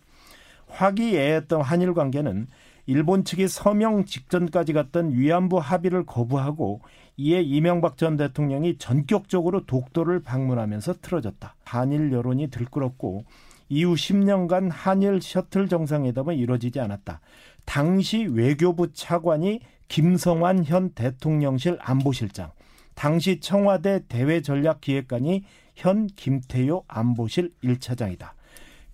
화기애애했던 0.73 1.61
한일 1.61 1.95
관계는 1.95 2.47
일본 2.87 3.25
측이 3.25 3.47
서명 3.49 4.05
직전까지 4.05 4.73
갔던 4.73 5.13
위안부 5.13 5.59
합의를 5.59 6.05
거부하고 6.05 6.81
이에 7.17 7.41
이명박 7.41 7.97
전 7.97 8.17
대통령이 8.17 8.79
전격적으로 8.79 9.67
독도를 9.67 10.23
방문하면서 10.23 10.95
틀어졌다. 11.01 11.55
한일 11.65 12.13
여론이 12.13 12.49
들끓었고 12.49 13.25
이후 13.69 13.95
10년간 13.95 14.71
한일 14.71 15.23
셔틀 15.23 15.69
정상회담은 15.69 16.37
이루어지지 16.37 16.81
않았다. 16.81 17.21
당시 17.65 18.25
외교부 18.25 18.93
차관이 18.93 19.61
김성환 19.89 20.65
현 20.65 20.91
대통령실 20.91 21.79
안보실장, 21.81 22.51
당시 22.95 23.41
청와대 23.41 24.01
대외전략기획관이 24.09 25.45
현 25.75 26.07
김태효 26.07 26.85
안보실 26.89 27.53
1차장이다. 27.63 28.31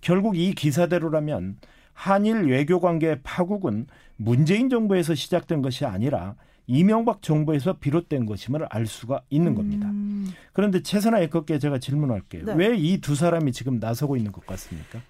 결국 0.01 0.37
이 0.37 0.53
기사대로라면 0.53 1.57
한일 1.93 2.43
외교 2.43 2.79
관계 2.79 3.19
파국은 3.23 3.87
문재인 4.15 4.69
정부에서 4.69 5.15
시작된 5.15 5.61
것이 5.61 5.85
아니라 5.85 6.35
이명박 6.67 7.21
정부에서 7.21 7.77
비롯된 7.79 8.25
것임을 8.25 8.67
알 8.69 8.85
수가 8.85 9.21
있는 9.29 9.55
겁니다. 9.55 9.89
음. 9.89 10.29
그런데 10.53 10.81
최선아 10.83 11.19
애커께 11.21 11.57
제가 11.57 11.79
질문할게요. 11.79 12.45
네. 12.45 12.53
왜이 12.53 13.01
두 13.01 13.15
사람이 13.15 13.51
지금 13.51 13.79
나서고 13.79 14.15
있는 14.17 14.31
것 14.31 14.45
같습니까? 14.45 15.01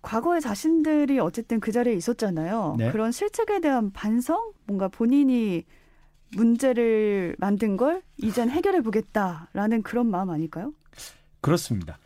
과거에 0.00 0.38
자신들이 0.38 1.18
어쨌든 1.18 1.58
그 1.58 1.72
자리에 1.72 1.92
있었잖아요. 1.94 2.76
네. 2.78 2.92
그런 2.92 3.10
실책에 3.10 3.60
대한 3.60 3.90
반성, 3.90 4.52
뭔가 4.64 4.86
본인이 4.88 5.64
문제를 6.36 7.34
만든 7.38 7.76
걸 7.76 8.02
이젠 8.16 8.48
해결해 8.48 8.80
보겠다라는 8.82 9.82
그런 9.82 10.06
마음 10.06 10.30
아닐까요? 10.30 10.72
그렇습니다. 11.40 11.98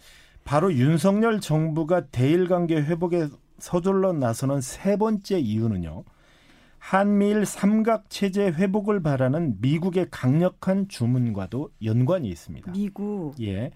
바로 0.45 0.73
윤석열 0.73 1.41
정부가 1.41 2.07
대일 2.07 2.49
관계 2.49 2.77
회복에 2.77 3.29
서둘러 3.59 4.13
나서는 4.13 4.61
세 4.61 4.97
번째 4.97 5.39
이유는요. 5.39 6.05
한미일 6.79 7.47
삼각 7.47 8.11
체제 8.11 8.47
회복을 8.49 9.03
바라는 9.03 9.59
미국의 9.61 10.09
강력한 10.11 10.89
주문과도 10.89 11.71
연관이 11.85 12.29
있습니다. 12.29 12.73
미국. 12.73 13.35
예. 13.41 13.71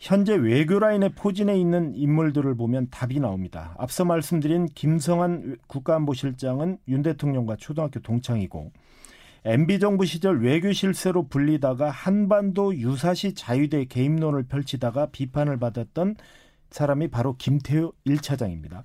현재 0.00 0.34
외교 0.34 0.78
라인에 0.78 1.10
포진해 1.10 1.56
있는 1.56 1.94
인물들을 1.94 2.56
보면 2.56 2.88
답이 2.90 3.20
나옵니다. 3.20 3.74
앞서 3.78 4.04
말씀드린 4.04 4.66
김성한 4.66 5.58
국가안보실장은 5.66 6.78
윤 6.88 7.02
대통령과 7.02 7.56
초등학교 7.56 8.00
동창이고 8.00 8.72
MB 9.44 9.78
정부 9.78 10.04
시절 10.04 10.40
외교 10.40 10.72
실세로 10.72 11.28
불리다가 11.28 11.90
한반도 11.90 12.76
유사시 12.76 13.34
자유대 13.34 13.84
개입론을 13.86 14.44
펼치다가 14.44 15.06
비판을 15.06 15.58
받았던 15.58 16.16
사람이 16.70 17.08
바로 17.08 17.36
김태효 17.36 17.92
1차장입니다. 18.06 18.82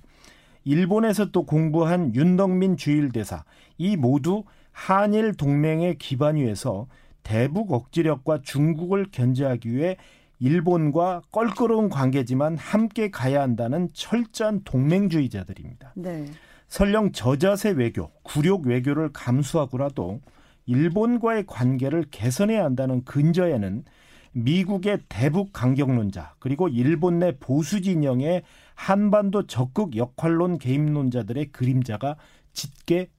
일본에서 0.64 1.30
또 1.30 1.44
공부한 1.44 2.14
윤덕민 2.14 2.76
주일대사 2.76 3.44
이 3.76 3.96
모두 3.96 4.44
한일 4.72 5.34
동맹의 5.34 5.98
기반 5.98 6.36
위에서 6.36 6.86
대북 7.22 7.72
억지력과 7.72 8.42
중국을 8.42 9.06
견제하기 9.10 9.72
위해 9.72 9.96
일본과 10.40 11.22
껄끄러운 11.30 11.88
관계지만 11.88 12.56
함께 12.56 13.10
가야 13.10 13.40
한다는 13.40 13.88
철저한 13.92 14.62
동맹주의자들입니다. 14.64 15.92
네. 15.96 16.26
설령 16.68 17.12
저자세 17.12 17.70
외교, 17.70 18.10
굴욕 18.22 18.66
외교를 18.66 19.10
감수하고라도 19.12 20.20
일본과의 20.66 21.46
관계를 21.46 22.04
개선해야 22.10 22.64
한다는 22.64 23.04
근저에는 23.04 23.84
미국의 24.32 25.00
대북 25.08 25.52
강경론자 25.52 26.34
그리고 26.38 26.68
일본 26.68 27.20
내 27.20 27.36
보수 27.38 27.80
진영의 27.80 28.42
한반도 28.74 29.46
적극 29.46 29.96
역할론 29.96 30.58
개입론자들의 30.58 31.52
그림자가 31.52 32.16
짙게 32.52 33.10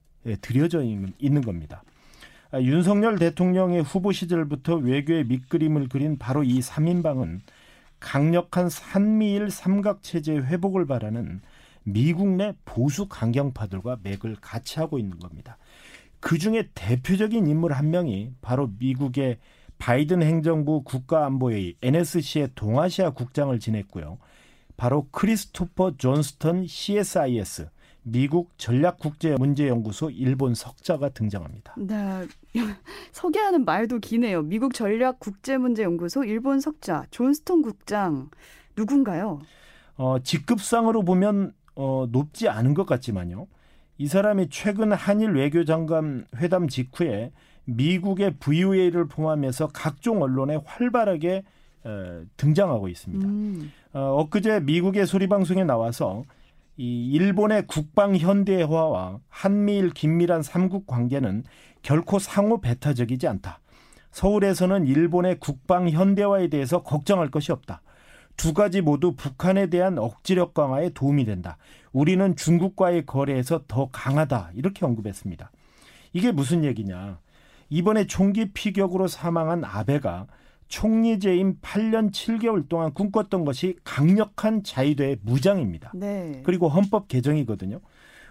들여져 0.42 0.84
있는 0.84 1.42
겁니다. 1.42 1.84
아, 2.52 2.62
윤석열 2.62 3.18
대통령의 3.18 3.82
후보 3.82 4.12
시절부터 4.12 4.76
외교의 4.76 5.26
밑그림을 5.26 5.90
그린 5.90 6.18
바로 6.18 6.44
이 6.44 6.60
3인방은 6.60 7.40
강력한 8.00 8.70
한미일 8.70 9.50
삼각체제 9.50 10.34
회복을 10.34 10.86
바라는 10.86 11.42
미국 11.84 12.28
내 12.30 12.54
보수 12.66 13.08
강경파들과 13.08 14.00
맥을 14.04 14.36
같이 14.42 14.80
하고 14.80 15.00
있는 15.00 15.20
겁니다. 15.20 15.58
그 16.26 16.40
중에 16.40 16.68
대표적인 16.74 17.46
인물 17.46 17.74
한 17.74 17.92
명이 17.92 18.32
바로 18.42 18.72
미국의 18.80 19.38
바이든 19.78 20.24
행정부 20.24 20.82
국가안보회의 20.82 21.76
NSC의 21.84 22.50
동아시아 22.56 23.12
국장을 23.12 23.58
지냈고요. 23.60 24.18
바로 24.76 25.08
크리스토퍼 25.12 25.98
존스턴 25.98 26.66
CSIS 26.66 27.70
미국 28.02 28.58
전략국제문제연구소 28.58 30.10
일본 30.10 30.56
석자가 30.56 31.10
등장합니다. 31.10 31.76
네. 31.78 32.28
소개하는 33.14 33.64
말도 33.64 34.00
기네요. 34.00 34.42
미국 34.42 34.74
전략국제문제연구소 34.74 36.24
일본 36.24 36.60
석자 36.60 37.06
존스턴 37.12 37.62
국장 37.62 38.32
누군가요? 38.76 39.42
어, 39.96 40.18
직급상으로 40.24 41.04
보면 41.04 41.54
어, 41.76 42.08
높지 42.12 42.50
않은 42.50 42.74
것 42.74 42.88
같지만요. 42.88 43.46
이 43.98 44.08
사람이 44.08 44.50
최근 44.50 44.92
한일 44.92 45.32
외교장관 45.32 46.26
회담 46.38 46.68
직후에 46.68 47.32
미국의 47.66 48.36
VOA를 48.40 49.08
포함해서 49.08 49.68
각종 49.68 50.22
언론에 50.22 50.60
활발하게 50.64 51.44
어, 51.84 52.24
등장하고 52.38 52.88
있습니다. 52.88 53.28
음. 53.28 53.72
어, 53.94 54.22
엊그제 54.22 54.62
미국의 54.62 55.06
소리방송에 55.06 55.64
나와서 55.64 56.24
이 56.78 57.12
일본의 57.12 57.68
국방 57.68 58.18
현대화와 58.18 59.20
한미일 59.30 59.92
긴밀한 59.92 60.42
삼국 60.42 60.88
관계는 60.88 61.44
결코 61.82 62.20
상호 62.20 62.60
배타적이지 62.60 63.28
않다. 63.28 63.60
서울에서는 64.12 64.88
일본의 64.88 65.40
국방 65.40 65.90
현대화에 65.90 66.48
대해서 66.48 66.84
걱정할 66.84 67.30
것이 67.30 67.52
없다. 67.52 67.82
두 68.38 68.54
가지 68.54 68.82
모두 68.82 69.14
북한에 69.16 69.68
대한 69.68 69.98
억지력 69.98 70.54
강화에 70.54 70.90
도움이 70.90 71.26
된다. 71.26 71.58
우리는 71.94 72.36
중국과의 72.36 73.06
거래에서 73.06 73.64
더 73.68 73.90
강하다. 73.92 74.52
이렇게 74.56 74.86
언급했습니다. 74.86 75.52
이게 76.14 76.32
무슨 76.32 76.64
얘기냐. 76.64 77.20
이번에 77.70 78.06
총기 78.06 78.52
피격으로 78.52 79.08
사망한 79.08 79.64
아베가 79.64 80.28
총리 80.68 81.20
재임 81.20 81.60
8년 81.62 82.12
7개월 82.12 82.68
동안 82.68 82.94
꿈꿨던 82.94 83.46
것이 83.46 83.78
강력한 83.84 84.64
자유대의 84.64 85.20
무장입니다. 85.22 85.92
네. 85.94 86.42
그리고 86.44 86.68
헌법 86.68 87.08
개정이거든요. 87.08 87.80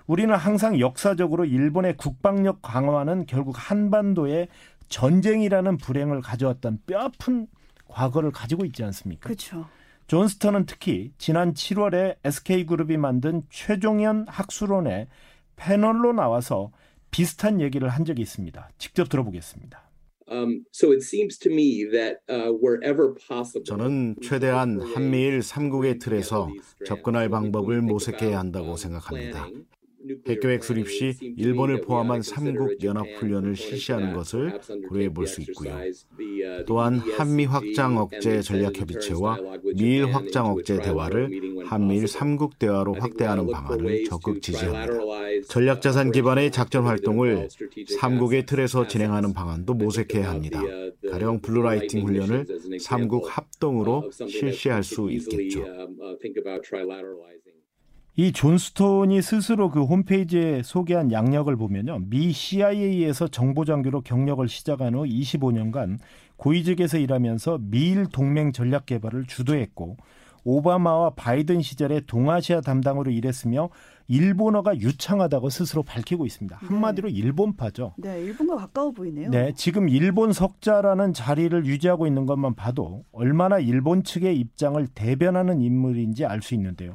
우리는 0.07 0.35
항상 0.35 0.79
역사적으로 0.79 1.45
일본의 1.45 1.97
국방력 1.97 2.61
강화는 2.61 3.27
결국 3.27 3.55
한반도에 3.57 4.49
전쟁이라는 4.89 5.79
불행을 5.79 6.21
가져왔던 6.21 6.81
뼈아픈 6.87 7.47
과거를 7.89 8.31
가지고 8.31 8.65
있지 8.65 8.85
않습니까? 8.85 9.23
그렇죠. 9.25 9.67
존스턴은 10.07 10.67
특히 10.67 11.13
지난 11.19 11.55
7월에 11.55 12.17
SK그룹이 12.25 12.97
만든 12.97 13.43
최종현 13.51 14.27
학술원의 14.29 15.09
패널로 15.57 16.13
나와서 16.13 16.71
비슷한 17.11 17.61
얘기를 17.61 17.89
한 17.89 18.05
적이 18.05 18.23
있습니다. 18.23 18.71
직접 18.79 19.09
들어보겠습니다. 19.09 19.85
Um, 20.27 20.65
uh, 22.31 22.53
저는 23.65 24.17
최대한 24.23 24.81
한미일 24.81 25.43
삼국의 25.43 25.99
틀에서 25.99 26.49
접근할 26.87 27.29
방법을 27.29 27.83
모색해야 27.83 28.39
한다고 28.39 28.77
생각합니다. 28.77 29.49
핵계획 30.29 30.65
수립 30.65 30.89
시 30.89 31.15
일본을 31.37 31.81
포함한 31.83 32.21
3국 32.21 32.83
연합훈련을 32.85 33.57
실시하는 33.57 34.13
것을 34.13 34.61
고려해 34.89 35.13
볼 35.13 35.27
수 35.27 35.41
있고요. 35.43 35.79
또한 36.67 36.99
한미 36.99 37.47
확장 37.47 37.97
억제 37.97 38.43
전략협의체와 38.43 39.39
미일 39.75 40.07
확장 40.07 40.47
억제 40.47 40.81
대화를 40.81 41.31
한미일 41.65 42.05
3국 42.05 42.59
대화로 42.59 42.95
확대하는 42.95 43.47
방안을 43.51 44.05
적극 44.05 44.43
지지합니다. 44.43 44.95
전략자산 45.49 46.13
기반의 46.13 46.51
작전 46.51 46.85
활동을 46.85 47.49
3국의 48.01 48.47
틀에서 48.47 48.87
진행하는 48.87 49.33
방안도 49.33 49.75
모색해야 49.75 50.31
합니다. 50.31 50.63
가령 51.11 51.41
Blue 51.41 51.61
Lightning 51.61 52.07
훈련을 52.07 52.47
3국 52.81 53.23
합동으로 53.27 54.11
실시할 54.29 54.83
수 54.85 55.11
있겠죠. 55.11 55.65
이 58.17 58.31
존 58.33 58.59
스톤이 58.59 59.23
스스로 59.23 59.71
그 59.71 59.83
홈페이지에 59.83 60.63
소개한 60.63 61.11
약력을 61.11 61.55
보면요. 61.57 61.99
미 62.09 62.31
CIA에서 62.31 63.27
정보장교로 63.27 64.03
경력을 64.03 64.47
시작한 64.49 64.95
후 64.95 65.03
25년간 65.03 65.99
고위직에서 66.37 66.99
일하면서 66.99 67.59
미일 67.63 68.07
동맹 68.07 68.53
전략 68.53 68.87
개발을 68.87 69.25
주도했고 69.27 69.97
오바마와 70.45 71.11
바이든 71.17 71.63
시절에 71.63 72.03
동아시아 72.07 72.61
담당으로 72.61 73.11
일했으며 73.11 73.71
일본어가 74.07 74.77
유창하다고 74.77 75.49
스스로 75.49 75.83
밝히고 75.83 76.27
있습니다. 76.27 76.59
네. 76.61 76.67
한마디로 76.69 77.09
네. 77.09 77.15
일본파죠. 77.15 77.95
네, 77.97 78.21
일본과 78.21 78.57
가까워 78.57 78.93
보이네요. 78.93 79.31
네, 79.31 79.53
지금 79.57 79.89
일본 79.89 80.33
석자라는 80.33 81.15
자리를 81.15 81.65
유지하고 81.67 82.07
있는 82.07 82.27
것만 82.27 82.55
봐도 82.55 83.05
얼마나 83.11 83.59
일본 83.59 84.05
측의 84.05 84.39
입장을 84.39 84.87
대변하는 84.95 85.63
인물인지 85.63 86.27
알 86.27 86.43
수 86.43 86.55
있는데요. 86.55 86.95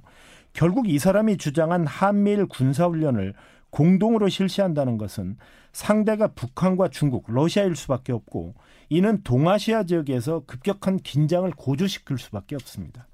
결국 0.53 0.89
이 0.89 0.99
사람이 0.99 1.37
주장한 1.37 1.85
한미일 1.85 2.45
군사훈련을 2.47 3.33
공동으로 3.69 4.29
실시한다는 4.29 4.97
것은 4.97 5.37
상대가 5.71 6.27
북한과 6.27 6.89
중국, 6.89 7.25
러시아일 7.27 7.75
수밖에 7.75 8.11
없고 8.11 8.55
이는 8.89 9.21
동아시아 9.23 9.83
지역에서 9.83 10.43
급격한 10.45 10.97
긴장을 10.97 11.49
고조시킬 11.51 12.17
수밖에 12.17 12.55
없습니다. 12.55 13.07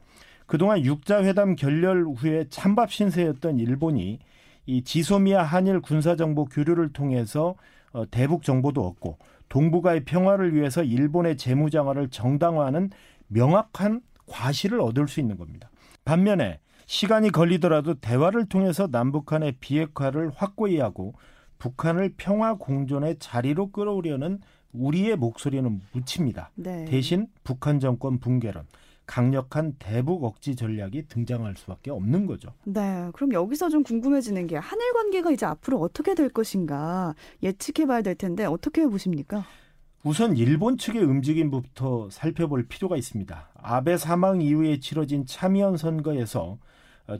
그동안 0.46 0.84
육자회담 0.84 1.56
결렬 1.56 2.06
후에 2.06 2.46
찬밥 2.50 2.92
신세였던 2.92 3.60
일본이 3.60 4.20
이 4.66 4.84
지소미아 4.84 5.44
한일 5.44 5.82
군사정보 5.82 6.46
교류를 6.46 6.94
통해서 6.94 7.56
어, 7.92 8.10
대북 8.10 8.44
정보도 8.44 8.86
얻고 8.86 9.18
동북아의 9.50 10.06
평화를 10.06 10.56
위해서 10.56 10.84
일본의 10.84 11.38
재무장화를 11.38 12.10
정당화하는 12.10 12.90
명확한 13.28 14.02
과실을 14.28 14.82
얻을 14.82 15.08
수 15.08 15.20
있는 15.20 15.38
겁니다. 15.38 15.70
반면에 16.04 16.60
시간이 16.86 17.32
걸리더라도 17.32 17.96
대화를 17.96 18.46
통해서 18.46 18.88
남북한의 18.92 19.56
비핵화를 19.60 20.32
확고히 20.36 20.80
하고 20.80 21.14
북한을 21.58 22.14
평화 22.18 22.56
공존의 22.56 23.18
자리로 23.20 23.72
끌어오려는 23.72 24.40
우리의 24.74 25.16
목소리는 25.16 25.82
묻힙니다. 25.94 26.52
네. 26.56 26.86
대신 26.86 27.28
북한 27.44 27.80
정권 27.80 28.20
붕괴론, 28.20 28.66
강력한 29.06 29.74
대북 29.80 30.24
억지 30.24 30.56
전략이 30.56 31.08
등장할 31.08 31.56
수밖에 31.56 31.92
없는 31.92 32.26
거죠. 32.26 32.50
네. 32.66 33.10
그럼 33.14 33.34
여기서 33.34 33.70
좀 33.70 33.84
궁금해지는 33.84 34.48
게 34.48 34.58
한일 34.58 34.94
관계가 34.94 35.32
이제 35.32 35.46
앞으로 35.46 35.80
어떻게 35.80 36.14
될 36.14 36.30
것인가 36.30 37.16
예측해 37.42 37.88
봐야 37.88 38.02
될 38.02 38.16
텐데 38.16 38.46
어떻게 38.46 38.86
보십니까? 38.86 39.46
우선 40.04 40.38
일본 40.38 40.78
측의 40.78 41.02
움직임부터 41.04 42.10
살펴볼 42.12 42.68
필요가 42.68 42.96
있습니다. 42.96 43.50
아베 43.56 43.98
사망 43.98 44.40
이후에 44.40 44.80
치러진 44.80 45.26
참의원 45.26 45.78
선거에서 45.78 46.60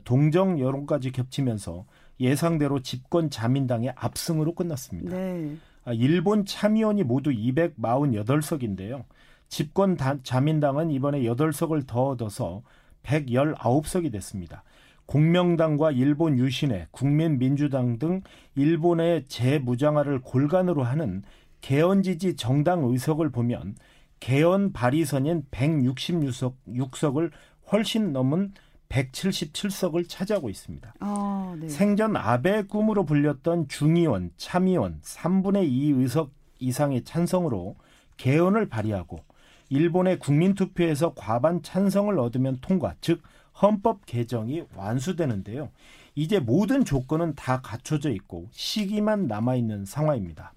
동정 0.04 0.58
여론까지 0.58 1.12
겹치면서 1.12 1.86
예상대로 2.20 2.80
집권 2.80 3.30
자민당의 3.30 3.92
압승으로 3.94 4.54
끝났습니다. 4.54 5.16
네. 5.16 5.56
아, 5.84 5.92
일본 5.92 6.44
참의원이 6.44 7.04
모두 7.04 7.30
248석인데요. 7.30 9.04
집권 9.48 9.96
자민당은 10.22 10.90
이번에 10.90 11.20
8석을 11.20 11.86
더 11.86 12.08
얻어서 12.08 12.62
119석이 13.04 14.10
됐습니다. 14.10 14.64
공명당과 15.06 15.92
일본 15.92 16.38
유신회, 16.38 16.88
국민민주당 16.90 17.98
등 17.98 18.22
일본의 18.56 19.26
재무장화를 19.26 20.20
골간으로 20.20 20.82
하는 20.82 21.22
개헌 21.60 22.02
지지 22.02 22.34
정당 22.34 22.84
의석을 22.84 23.30
보면 23.30 23.76
개헌 24.18 24.72
발의선인 24.72 25.44
166석을 25.52 27.30
훨씬 27.70 28.12
넘은 28.12 28.52
177석을 28.88 30.08
차지하고 30.08 30.48
있습니다. 30.48 30.94
아, 31.00 31.56
네. 31.58 31.68
생전 31.68 32.16
아베 32.16 32.62
꿈으로 32.62 33.04
불렸던 33.04 33.68
중의원, 33.68 34.30
참의원 34.36 35.00
3분의 35.02 35.68
2 35.68 35.90
의석 35.92 36.30
이상의 36.58 37.04
찬성으로 37.04 37.76
개헌을 38.16 38.68
발의하고 38.68 39.20
일본의 39.68 40.18
국민투표에서 40.20 41.14
과반 41.14 41.62
찬성을 41.62 42.16
얻으면 42.18 42.58
통과, 42.60 42.94
즉 43.00 43.20
헌법 43.60 44.06
개정이 44.06 44.64
완수되는데요. 44.74 45.70
이제 46.14 46.38
모든 46.38 46.84
조건은 46.84 47.34
다 47.34 47.60
갖춰져 47.60 48.10
있고 48.10 48.48
시기만 48.52 49.26
남아 49.26 49.56
있는 49.56 49.84
상황입니다. 49.84 50.52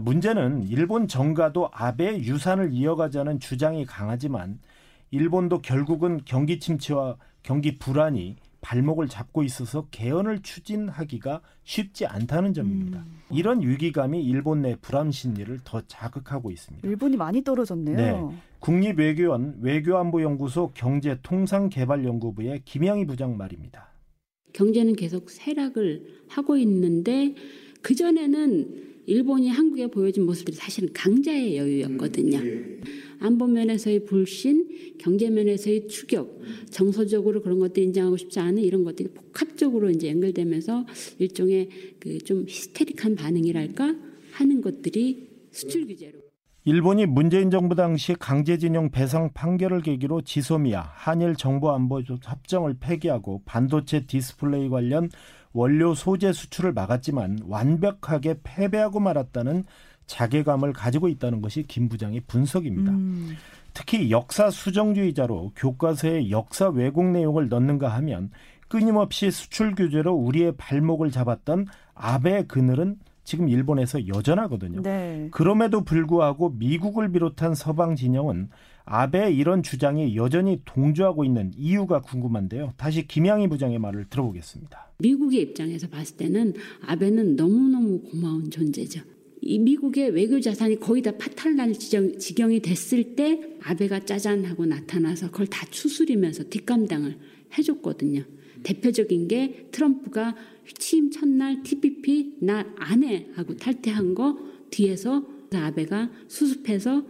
문제는 0.00 0.64
일본 0.64 1.08
정가도 1.08 1.70
아베 1.72 2.18
유산을 2.18 2.72
이어가자는 2.72 3.40
주장이 3.40 3.86
강하지만 3.86 4.58
일본도 5.10 5.62
결국은 5.62 6.20
경기 6.24 6.58
침체와 6.58 7.16
경기 7.42 7.78
불안이 7.78 8.36
발목을 8.60 9.08
잡고 9.08 9.42
있어서 9.44 9.86
개헌을 9.90 10.42
추진하기가 10.42 11.40
쉽지 11.64 12.06
않다는 12.06 12.52
점입니다. 12.52 12.98
음. 13.00 13.20
이런 13.30 13.62
위기감이 13.62 14.22
일본 14.22 14.62
내 14.62 14.74
불안 14.76 15.10
심리를 15.10 15.58
더 15.64 15.80
자극하고 15.82 16.50
있습니다. 16.50 16.86
일본이 16.86 17.16
많이 17.16 17.42
떨어졌네요. 17.42 17.96
네. 17.96 18.36
국립외교원 18.58 19.58
외교안보연구소 19.60 20.72
경제통상개발연구부의 20.74 22.62
김영희 22.64 23.06
부장 23.06 23.36
말입니다. 23.36 23.92
경제는 24.52 24.96
계속 24.96 25.30
쇠락을 25.30 26.24
하고 26.28 26.56
있는데 26.56 27.34
그 27.82 27.94
전에는 27.94 28.87
일본이 29.08 29.48
한국에 29.48 29.86
보여준 29.86 30.26
모습들이 30.26 30.54
사실은 30.54 30.90
강자의 30.92 31.56
여유였거든요. 31.56 32.38
음. 32.38 32.80
예. 32.84 32.90
안보 33.20 33.46
면에서의 33.46 34.04
불신, 34.04 34.68
경제 34.98 35.30
면에서의 35.30 35.88
추격, 35.88 36.40
정서적으로 36.70 37.40
그런 37.40 37.58
것들 37.58 37.82
인정하고 37.82 38.18
싶지 38.18 38.38
않은 38.38 38.62
이런 38.62 38.84
것들이 38.84 39.08
복합적으로 39.08 39.90
이제 39.90 40.10
연결되면서 40.10 40.86
일종의 41.18 41.68
그 41.98 42.18
좀 42.18 42.44
히스테릭한 42.46 43.14
반응이랄까 43.16 43.96
하는 44.32 44.60
것들이 44.60 45.28
수출 45.50 45.86
규제로. 45.86 46.18
일본이 46.64 47.06
문재인 47.06 47.50
정부 47.50 47.74
당시 47.74 48.14
강제징용 48.14 48.90
배상 48.90 49.32
판결을 49.32 49.80
계기로 49.80 50.20
지소미아 50.20 50.82
한일 50.94 51.34
정보 51.34 51.70
안보 51.70 52.02
협정을 52.02 52.74
폐기하고 52.78 53.40
반도체 53.46 54.04
디스플레이 54.06 54.68
관련 54.68 55.08
원료 55.52 55.94
소재 55.94 56.32
수출을 56.32 56.72
막았지만 56.72 57.40
완벽하게 57.46 58.36
패배하고 58.42 59.00
말았다는 59.00 59.64
자괴감을 60.06 60.72
가지고 60.72 61.08
있다는 61.08 61.42
것이 61.42 61.64
김 61.64 61.88
부장의 61.88 62.22
분석입니다. 62.26 62.92
음. 62.92 63.36
특히 63.74 64.10
역사 64.10 64.50
수정주의자로 64.50 65.52
교과서에 65.54 66.30
역사 66.30 66.68
왜곡 66.68 67.10
내용을 67.10 67.48
넣는가 67.48 67.88
하면 67.88 68.30
끊임없이 68.68 69.30
수출 69.30 69.74
규제로 69.74 70.14
우리의 70.14 70.54
발목을 70.56 71.10
잡았던 71.10 71.66
아베 71.94 72.44
그늘은 72.46 72.98
지금 73.24 73.48
일본에서 73.48 74.08
여전하거든요. 74.08 74.82
네. 74.82 75.28
그럼에도 75.30 75.84
불구하고 75.84 76.50
미국을 76.50 77.12
비롯한 77.12 77.54
서방 77.54 77.94
진영은 77.94 78.48
아베 78.90 79.30
이런 79.30 79.62
주장이 79.62 80.16
여전히 80.16 80.62
동조하고 80.64 81.24
있는 81.24 81.52
이유가 81.56 82.00
궁금한데요. 82.00 82.72
다시 82.78 83.06
김양희 83.06 83.48
부장의 83.48 83.78
말을 83.78 84.06
들어보겠습니다. 84.08 84.92
미국의 85.00 85.42
입장에서 85.42 85.88
봤을 85.88 86.16
때는 86.16 86.54
아베는 86.86 87.36
너무너무 87.36 88.00
고마운 88.00 88.50
존재죠. 88.50 89.02
이 89.42 89.58
미국의 89.58 90.10
외교 90.10 90.40
자산이 90.40 90.80
거의 90.80 91.02
다 91.02 91.12
파탈날 91.18 91.74
지경, 91.74 92.18
지경이 92.18 92.60
됐을 92.60 93.14
때 93.14 93.40
아베가 93.62 94.00
짜잔 94.06 94.46
하고 94.46 94.64
나타나서 94.64 95.30
그걸 95.30 95.46
다 95.46 95.66
추스리면서 95.70 96.44
뒷감당을 96.44 97.18
해줬거든요. 97.58 98.22
대표적인 98.62 99.28
게 99.28 99.68
트럼프가 99.70 100.34
취임 100.78 101.10
첫날 101.10 101.62
TPP 101.62 102.38
나 102.40 102.64
안해 102.78 103.28
하고 103.34 103.54
탈퇴한 103.54 104.14
거 104.14 104.38
뒤에서 104.70 105.24
아베가 105.52 106.10
수습해서 106.26 107.04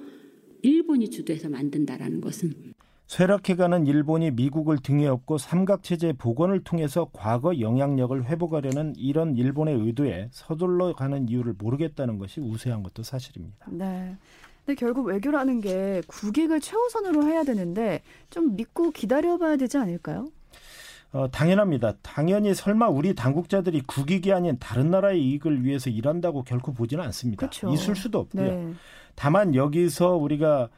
일본이 0.69 1.11
주도해서 1.11 1.49
만든다라는 1.49 2.21
것은 2.21 2.75
쇠락해가는 3.09 3.87
일본이 3.87 4.31
미국을 4.31 4.79
등에 4.79 5.07
업고 5.07 5.39
삼각체제 5.39 6.13
복원을 6.19 6.63
통해서 6.63 7.09
과거 7.13 7.59
영향력을 7.59 8.25
회복하려는 8.27 8.93
이런 8.97 9.35
일본의 9.35 9.77
의도에 9.81 10.29
서둘러 10.31 10.93
가는 10.93 11.27
이유를 11.29 11.55
모르겠다는 11.59 12.19
것이 12.19 12.41
우세한 12.41 12.83
것도 12.83 13.03
사실입니다. 13.03 13.67
네. 13.71 14.15
근데 14.67 14.79
결국 14.79 15.07
외교라는 15.07 15.63
게 15.63 16.03
국익을 16.07 16.61
최우선으로 16.61 17.25
해야 17.25 17.45
되는데 17.45 18.03
좀 18.29 18.55
믿고 18.55 18.91
기다려봐야 18.91 19.57
되지 19.57 19.79
않을까요? 19.79 20.29
어, 21.13 21.31
당연합니다. 21.31 21.95
당연히 22.03 22.53
설마 22.53 22.91
우리 22.91 23.15
당국자들이 23.15 23.81
국익이 23.87 24.31
아닌 24.35 24.59
다른 24.59 24.91
나라의 24.91 25.25
이익을 25.25 25.65
위해서 25.65 25.89
일한다고 25.89 26.43
결코 26.43 26.75
보지는 26.75 27.03
않습니다. 27.05 27.41
그렇죠. 27.41 27.73
있을 27.73 27.97
수도 27.97 28.19
없고요. 28.19 28.43
네. 28.43 28.75
다만 29.19 29.57
여기서 29.57 30.17
우리가 30.17 30.69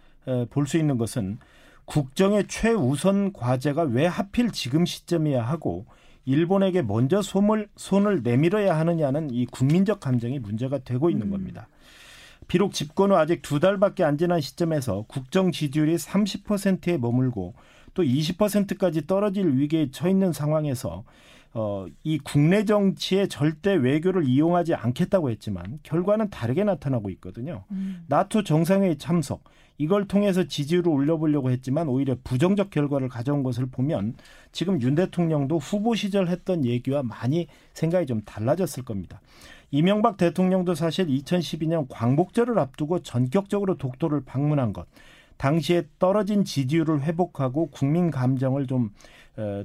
볼 0.49 0.67
수 0.67 0.79
있는 0.79 0.97
것은 0.97 1.39
국정의 1.85 2.47
최우선 2.49 3.33
과제가 3.35 3.83
왜 3.83 4.07
하필 4.07 4.51
지금 4.51 4.87
시점이야 4.87 5.43
하고 5.43 5.85
일본에게 6.25 6.83
먼저 6.83 7.21
손을, 7.21 7.69
손을 7.77 8.23
내밀어야 8.23 8.79
하느냐는 8.79 9.31
이 9.31 9.45
국민적 9.45 10.01
감정이 10.01 10.39
문제가 10.39 10.79
되고 10.79 11.11
있는 11.11 11.27
음. 11.27 11.31
겁니다. 11.33 11.69
비록 12.49 12.73
집권 12.73 13.11
후 13.11 13.17
아직 13.17 13.43
두 13.43 13.61
달밖에 13.61 14.05
안 14.05 14.17
지난 14.17 14.41
시점에서 14.41 15.05
국정 15.07 15.53
지지율이 15.53 15.97
30%에 15.97 16.97
머물고 16.97 17.55
또 17.93 18.03
20%까지 18.03 19.07
떨어질 19.07 19.49
위기에 19.49 19.91
처 19.91 20.09
있는 20.09 20.33
상황에서 20.33 21.05
어, 21.53 21.87
이 22.05 22.19
국내 22.19 22.65
정치에 22.65 23.27
절대 23.27 23.75
외교를 23.75 24.25
이용하지 24.25 24.75
않겠다고 24.75 25.31
했지만 25.31 25.81
결과는 25.83 26.31
다르게 26.31 26.63
나타나고 26.63 27.11
있거든요. 27.11 27.65
음. 27.73 28.05
나토 28.09 28.45
정상회의 28.45 28.99
참석 28.99 29.43
이걸 29.77 30.07
통해서 30.07 30.45
지지율을 30.45 30.89
올려보려고 30.93 31.51
했지만 31.51 31.89
오히려 31.89 32.15
부정적 32.23 32.71
결과를 32.71 33.09
가져온 33.09 33.43
것을 33.43 33.67
보면 33.67 34.15
지금 34.53 34.81
윤 34.83 34.95
대통령도 34.95 35.59
후보 35.59 35.95
시절 35.95 36.29
했던 36.29 36.65
얘기와 36.65 37.03
많이 37.03 37.49
생각이 37.73 38.07
좀 38.07 38.21
달라졌을 38.21 38.85
겁니다. 38.85 39.21
이명박 39.71 40.19
대통령도 40.19 40.75
사실 40.75 41.07
2012년 41.07 41.87
광복절을 41.89 42.59
앞두고 42.59 43.01
전격적으로 43.01 43.77
독도를 43.77 44.23
방문한 44.25 44.73
것 44.73 44.87
당시에 45.39 45.85
떨어진 45.99 46.45
지지율을 46.45 47.01
회복하고 47.01 47.71
국민 47.71 48.11
감정을 48.11 48.67
좀 48.67 48.91
어, 48.91 48.99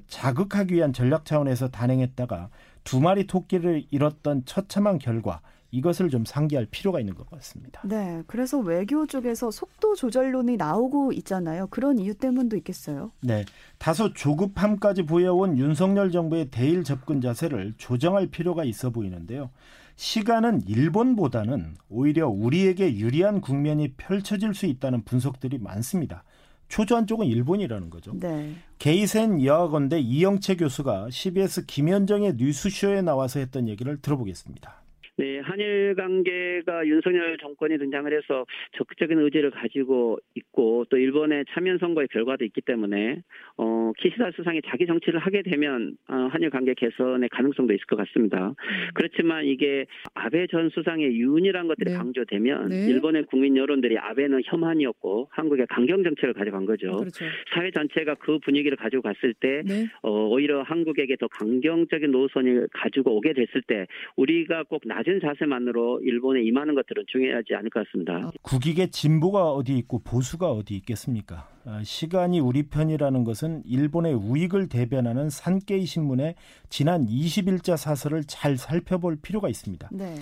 자극하기 0.07 0.73
위한 0.73 0.93
전략 0.93 1.25
차원에서 1.25 1.69
단행했다가 1.69 2.49
두 2.83 2.99
마리 2.99 3.27
토끼를 3.27 3.85
잃었던 3.91 4.45
처참한 4.45 4.99
결과 4.99 5.41
이것을 5.71 6.09
좀 6.09 6.23
상기할 6.23 6.67
필요가 6.71 7.01
있는 7.01 7.15
것 7.15 7.29
같습니다. 7.31 7.81
네, 7.83 8.23
그래서 8.27 8.59
외교 8.59 9.05
쪽에서 9.05 9.51
속도 9.51 9.95
조절론이 9.95 10.55
나오고 10.55 11.11
있잖아요. 11.13 11.67
그런 11.67 11.99
이유 11.99 12.13
때문도 12.13 12.55
있겠어요. 12.57 13.11
네, 13.19 13.43
다소 13.77 14.13
조급함까지 14.13 15.03
보여온 15.03 15.57
윤석열 15.57 16.11
정부의 16.11 16.49
대일 16.49 16.85
접근 16.85 17.19
자세를 17.19 17.73
조정할 17.77 18.27
필요가 18.27 18.63
있어 18.63 18.89
보이는데요. 18.89 19.49
시간은 19.97 20.61
일본보다는 20.67 21.75
오히려 21.89 22.29
우리에게 22.29 22.97
유리한 22.97 23.41
국면이 23.41 23.93
펼쳐질 23.97 24.53
수 24.53 24.65
있다는 24.65 25.03
분석들이 25.03 25.57
많습니다. 25.57 26.23
초조한 26.67 27.07
쪽은 27.07 27.27
일본이라는 27.27 27.89
거죠. 27.89 28.13
네. 28.19 28.55
게이센 28.79 29.43
여학원대 29.43 29.99
이영채 29.99 30.55
교수가 30.57 31.09
CBS 31.11 31.65
김현정의 31.65 32.35
뉴스쇼에 32.37 33.01
나와서 33.01 33.39
했던 33.39 33.67
얘기를 33.67 34.01
들어보겠습니다. 34.01 34.84
네, 35.17 35.39
한일 35.39 35.95
관계가 35.95 36.85
윤석열 36.87 37.37
정권이 37.37 37.77
등장을 37.77 38.11
해서 38.11 38.45
적극적인 38.77 39.17
의지를 39.19 39.49
가지고 39.51 40.19
있고 40.35 40.85
또 40.89 40.97
일본의 40.97 41.45
참여 41.51 41.77
선거의 41.77 42.09
결과도 42.09 42.43
있기 42.43 42.61
때문에 42.61 43.21
어, 43.57 43.91
키시다 43.97 44.31
수상이 44.35 44.61
자기 44.67 44.85
정치를 44.85 45.19
하게 45.19 45.41
되면 45.41 45.95
어, 46.09 46.27
한일 46.31 46.49
관계 46.49 46.73
개선의 46.73 47.29
가능성도 47.29 47.73
있을 47.73 47.85
것 47.85 47.95
같습니다. 47.95 48.53
그렇지만 48.93 49.45
이게 49.45 49.85
아베 50.13 50.47
전 50.47 50.69
수상의 50.69 51.15
유운이라는 51.15 51.67
것들이 51.69 51.91
네. 51.91 51.97
강조되면 51.97 52.69
네. 52.69 52.87
일본의 52.87 53.25
국민 53.27 53.55
여론들이 53.55 53.97
아베는 53.97 54.41
혐한이었고 54.45 55.29
한국의 55.31 55.67
강경 55.69 56.03
정책을 56.03 56.33
가져간 56.33 56.65
거죠. 56.65 56.91
그렇죠. 56.97 57.25
사회 57.53 57.71
전체가 57.71 58.15
그 58.15 58.39
분위기를 58.39 58.75
가지고 58.75 59.03
갔을 59.03 59.33
때 59.33 59.61
네. 59.65 59.85
어, 60.01 60.27
오히려 60.27 60.61
한국에게 60.63 61.15
더 61.15 61.27
강경적인 61.29 62.11
노선을 62.11 62.67
가지고 62.73 63.15
오게 63.15 63.31
됐을 63.31 63.61
때 63.65 63.87
우리가 64.17 64.63
꼭 64.63 64.81
낮은 65.05 65.19
자세만으로 65.21 66.01
일본에 66.01 66.41
임하는 66.43 66.75
것들은 66.75 67.05
중요하지 67.07 67.53
않을 67.55 67.69
것 67.69 67.85
같습니다. 67.85 68.31
국익의 68.41 68.89
진보가 68.89 69.51
어디 69.51 69.77
있고 69.77 69.99
보수가 69.99 70.51
어디 70.51 70.75
있겠습니까? 70.77 71.47
아, 71.65 71.81
시간이 71.83 72.39
우리 72.39 72.63
편이라는 72.63 73.23
것은 73.23 73.63
일본의 73.65 74.13
우익을 74.13 74.67
대변하는 74.67 75.29
산케이 75.29 75.85
신문의 75.85 76.35
지난 76.69 77.05
20일자 77.05 77.77
사설을 77.77 78.23
잘 78.25 78.57
살펴볼 78.57 79.17
필요가 79.21 79.47
있습니다. 79.47 79.89
네. 79.91 80.15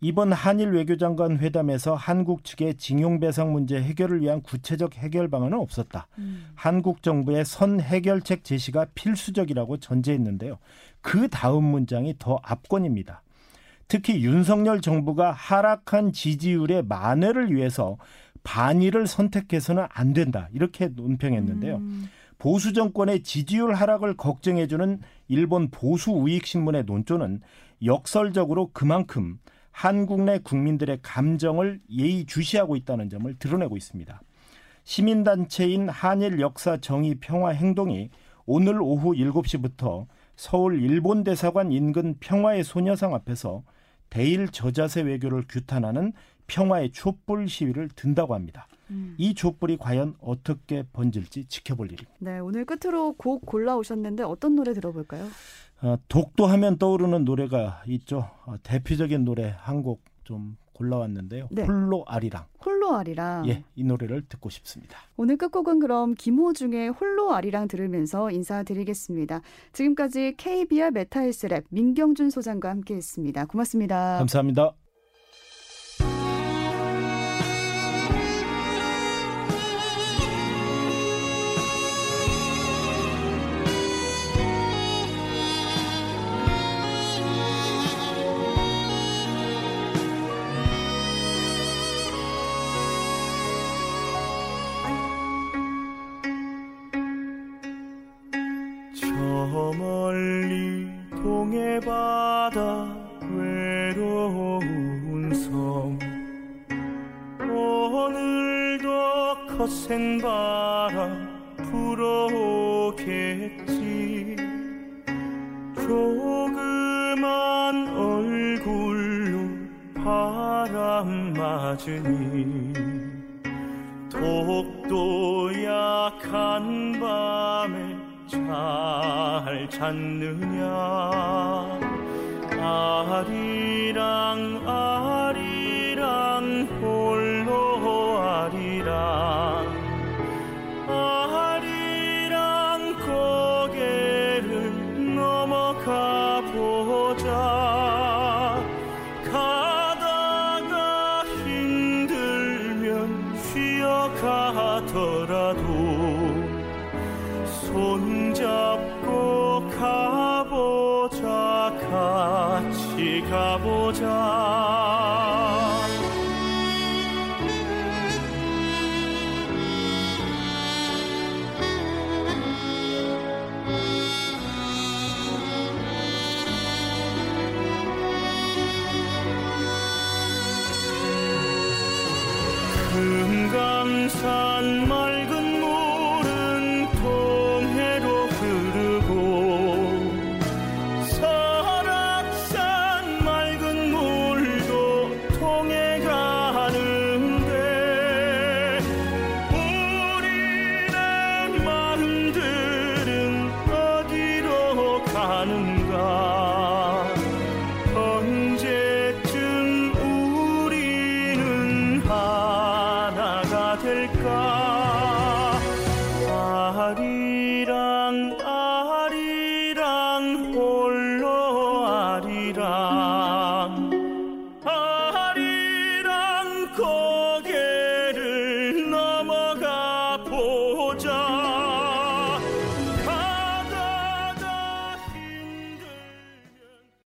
이번 0.00 0.32
한일 0.32 0.70
외교장관 0.70 1.38
회담에서 1.38 1.94
한국 1.94 2.42
측의 2.42 2.74
징용배상 2.74 3.52
문제 3.52 3.80
해결을 3.80 4.20
위한 4.20 4.42
구체적 4.42 4.96
해결 4.96 5.28
방안은 5.28 5.56
없었다. 5.56 6.08
음. 6.18 6.46
한국 6.56 7.02
정부의 7.04 7.44
선 7.44 7.80
해결책 7.80 8.42
제시가 8.42 8.86
필수적이라고 8.96 9.76
전제했는데요. 9.76 10.58
그 11.02 11.28
다음 11.28 11.64
문장이 11.64 12.16
더 12.18 12.40
압권입니다. 12.42 13.22
특히 13.88 14.24
윤석열 14.24 14.80
정부가 14.80 15.32
하락한 15.32 16.12
지지율의 16.12 16.84
만회를 16.84 17.54
위해서 17.54 17.96
반일을 18.44 19.06
선택해서는 19.06 19.86
안 19.90 20.12
된다. 20.12 20.48
이렇게 20.52 20.88
논평했는데요. 20.88 21.76
음. 21.76 22.08
보수 22.38 22.72
정권의 22.72 23.22
지지율 23.22 23.74
하락을 23.74 24.16
걱정해주는 24.16 25.00
일본 25.28 25.70
보수 25.70 26.10
우익 26.10 26.46
신문의 26.46 26.84
논조는 26.84 27.40
역설적으로 27.84 28.70
그만큼 28.72 29.38
한국 29.70 30.22
내 30.22 30.38
국민들의 30.38 30.98
감정을 31.02 31.80
예의주시하고 31.88 32.76
있다는 32.76 33.08
점을 33.08 33.32
드러내고 33.38 33.76
있습니다. 33.76 34.20
시민단체인 34.84 35.88
한일 35.88 36.40
역사 36.40 36.76
정의 36.76 37.14
평화 37.20 37.50
행동이 37.50 38.10
오늘 38.44 38.80
오후 38.82 39.12
7시부터 39.12 40.06
서울 40.36 40.82
일본 40.82 41.24
대사관 41.24 41.72
인근 41.72 42.16
평화의 42.20 42.64
소녀상 42.64 43.14
앞에서 43.14 43.62
대일 44.10 44.48
저자세 44.48 45.02
외교를 45.02 45.44
규탄하는 45.48 46.12
평화의 46.46 46.92
촛불 46.92 47.48
시위를 47.48 47.88
든다고 47.94 48.34
합니다. 48.34 48.66
음. 48.90 49.14
이 49.16 49.34
촛불이 49.34 49.78
과연 49.78 50.14
어떻게 50.20 50.82
번질지 50.92 51.46
지켜볼 51.46 51.86
일입니다. 51.92 52.10
네, 52.18 52.38
오늘 52.40 52.64
끝으로 52.64 53.14
곡 53.14 53.46
골라오셨는데 53.46 54.22
어떤 54.24 54.54
노래 54.56 54.74
들어볼까요? 54.74 55.26
어, 55.82 55.96
독도 56.08 56.46
하면 56.46 56.76
떠오르는 56.78 57.24
노래가 57.24 57.82
있죠. 57.86 58.30
어, 58.44 58.56
대표적인 58.62 59.24
노래 59.24 59.54
한 59.58 59.82
곡 59.82 60.12
좀 60.24 60.56
골라왔는데요. 60.74 61.48
네. 61.50 61.64
홀로 61.64 62.04
아리랑. 62.06 62.44
홀로 62.64 62.94
아리랑. 62.94 63.48
예, 63.48 63.64
이 63.74 63.84
노래를 63.84 64.22
듣고 64.28 64.50
싶습니다. 64.50 64.98
오늘 65.16 65.36
끝곡은 65.36 65.80
그럼 65.80 66.14
김호중의 66.14 66.90
홀로 66.90 67.34
아리랑 67.34 67.68
들으면서 67.68 68.30
인사드리겠습니다. 68.30 69.40
지금까지 69.72 70.34
KBR 70.36 70.90
메타헬스랩 70.90 71.64
민경준 71.70 72.30
소장과 72.30 72.70
함께했습니다. 72.70 73.46
고맙습니다. 73.46 74.18
감사합니다. 74.18 74.81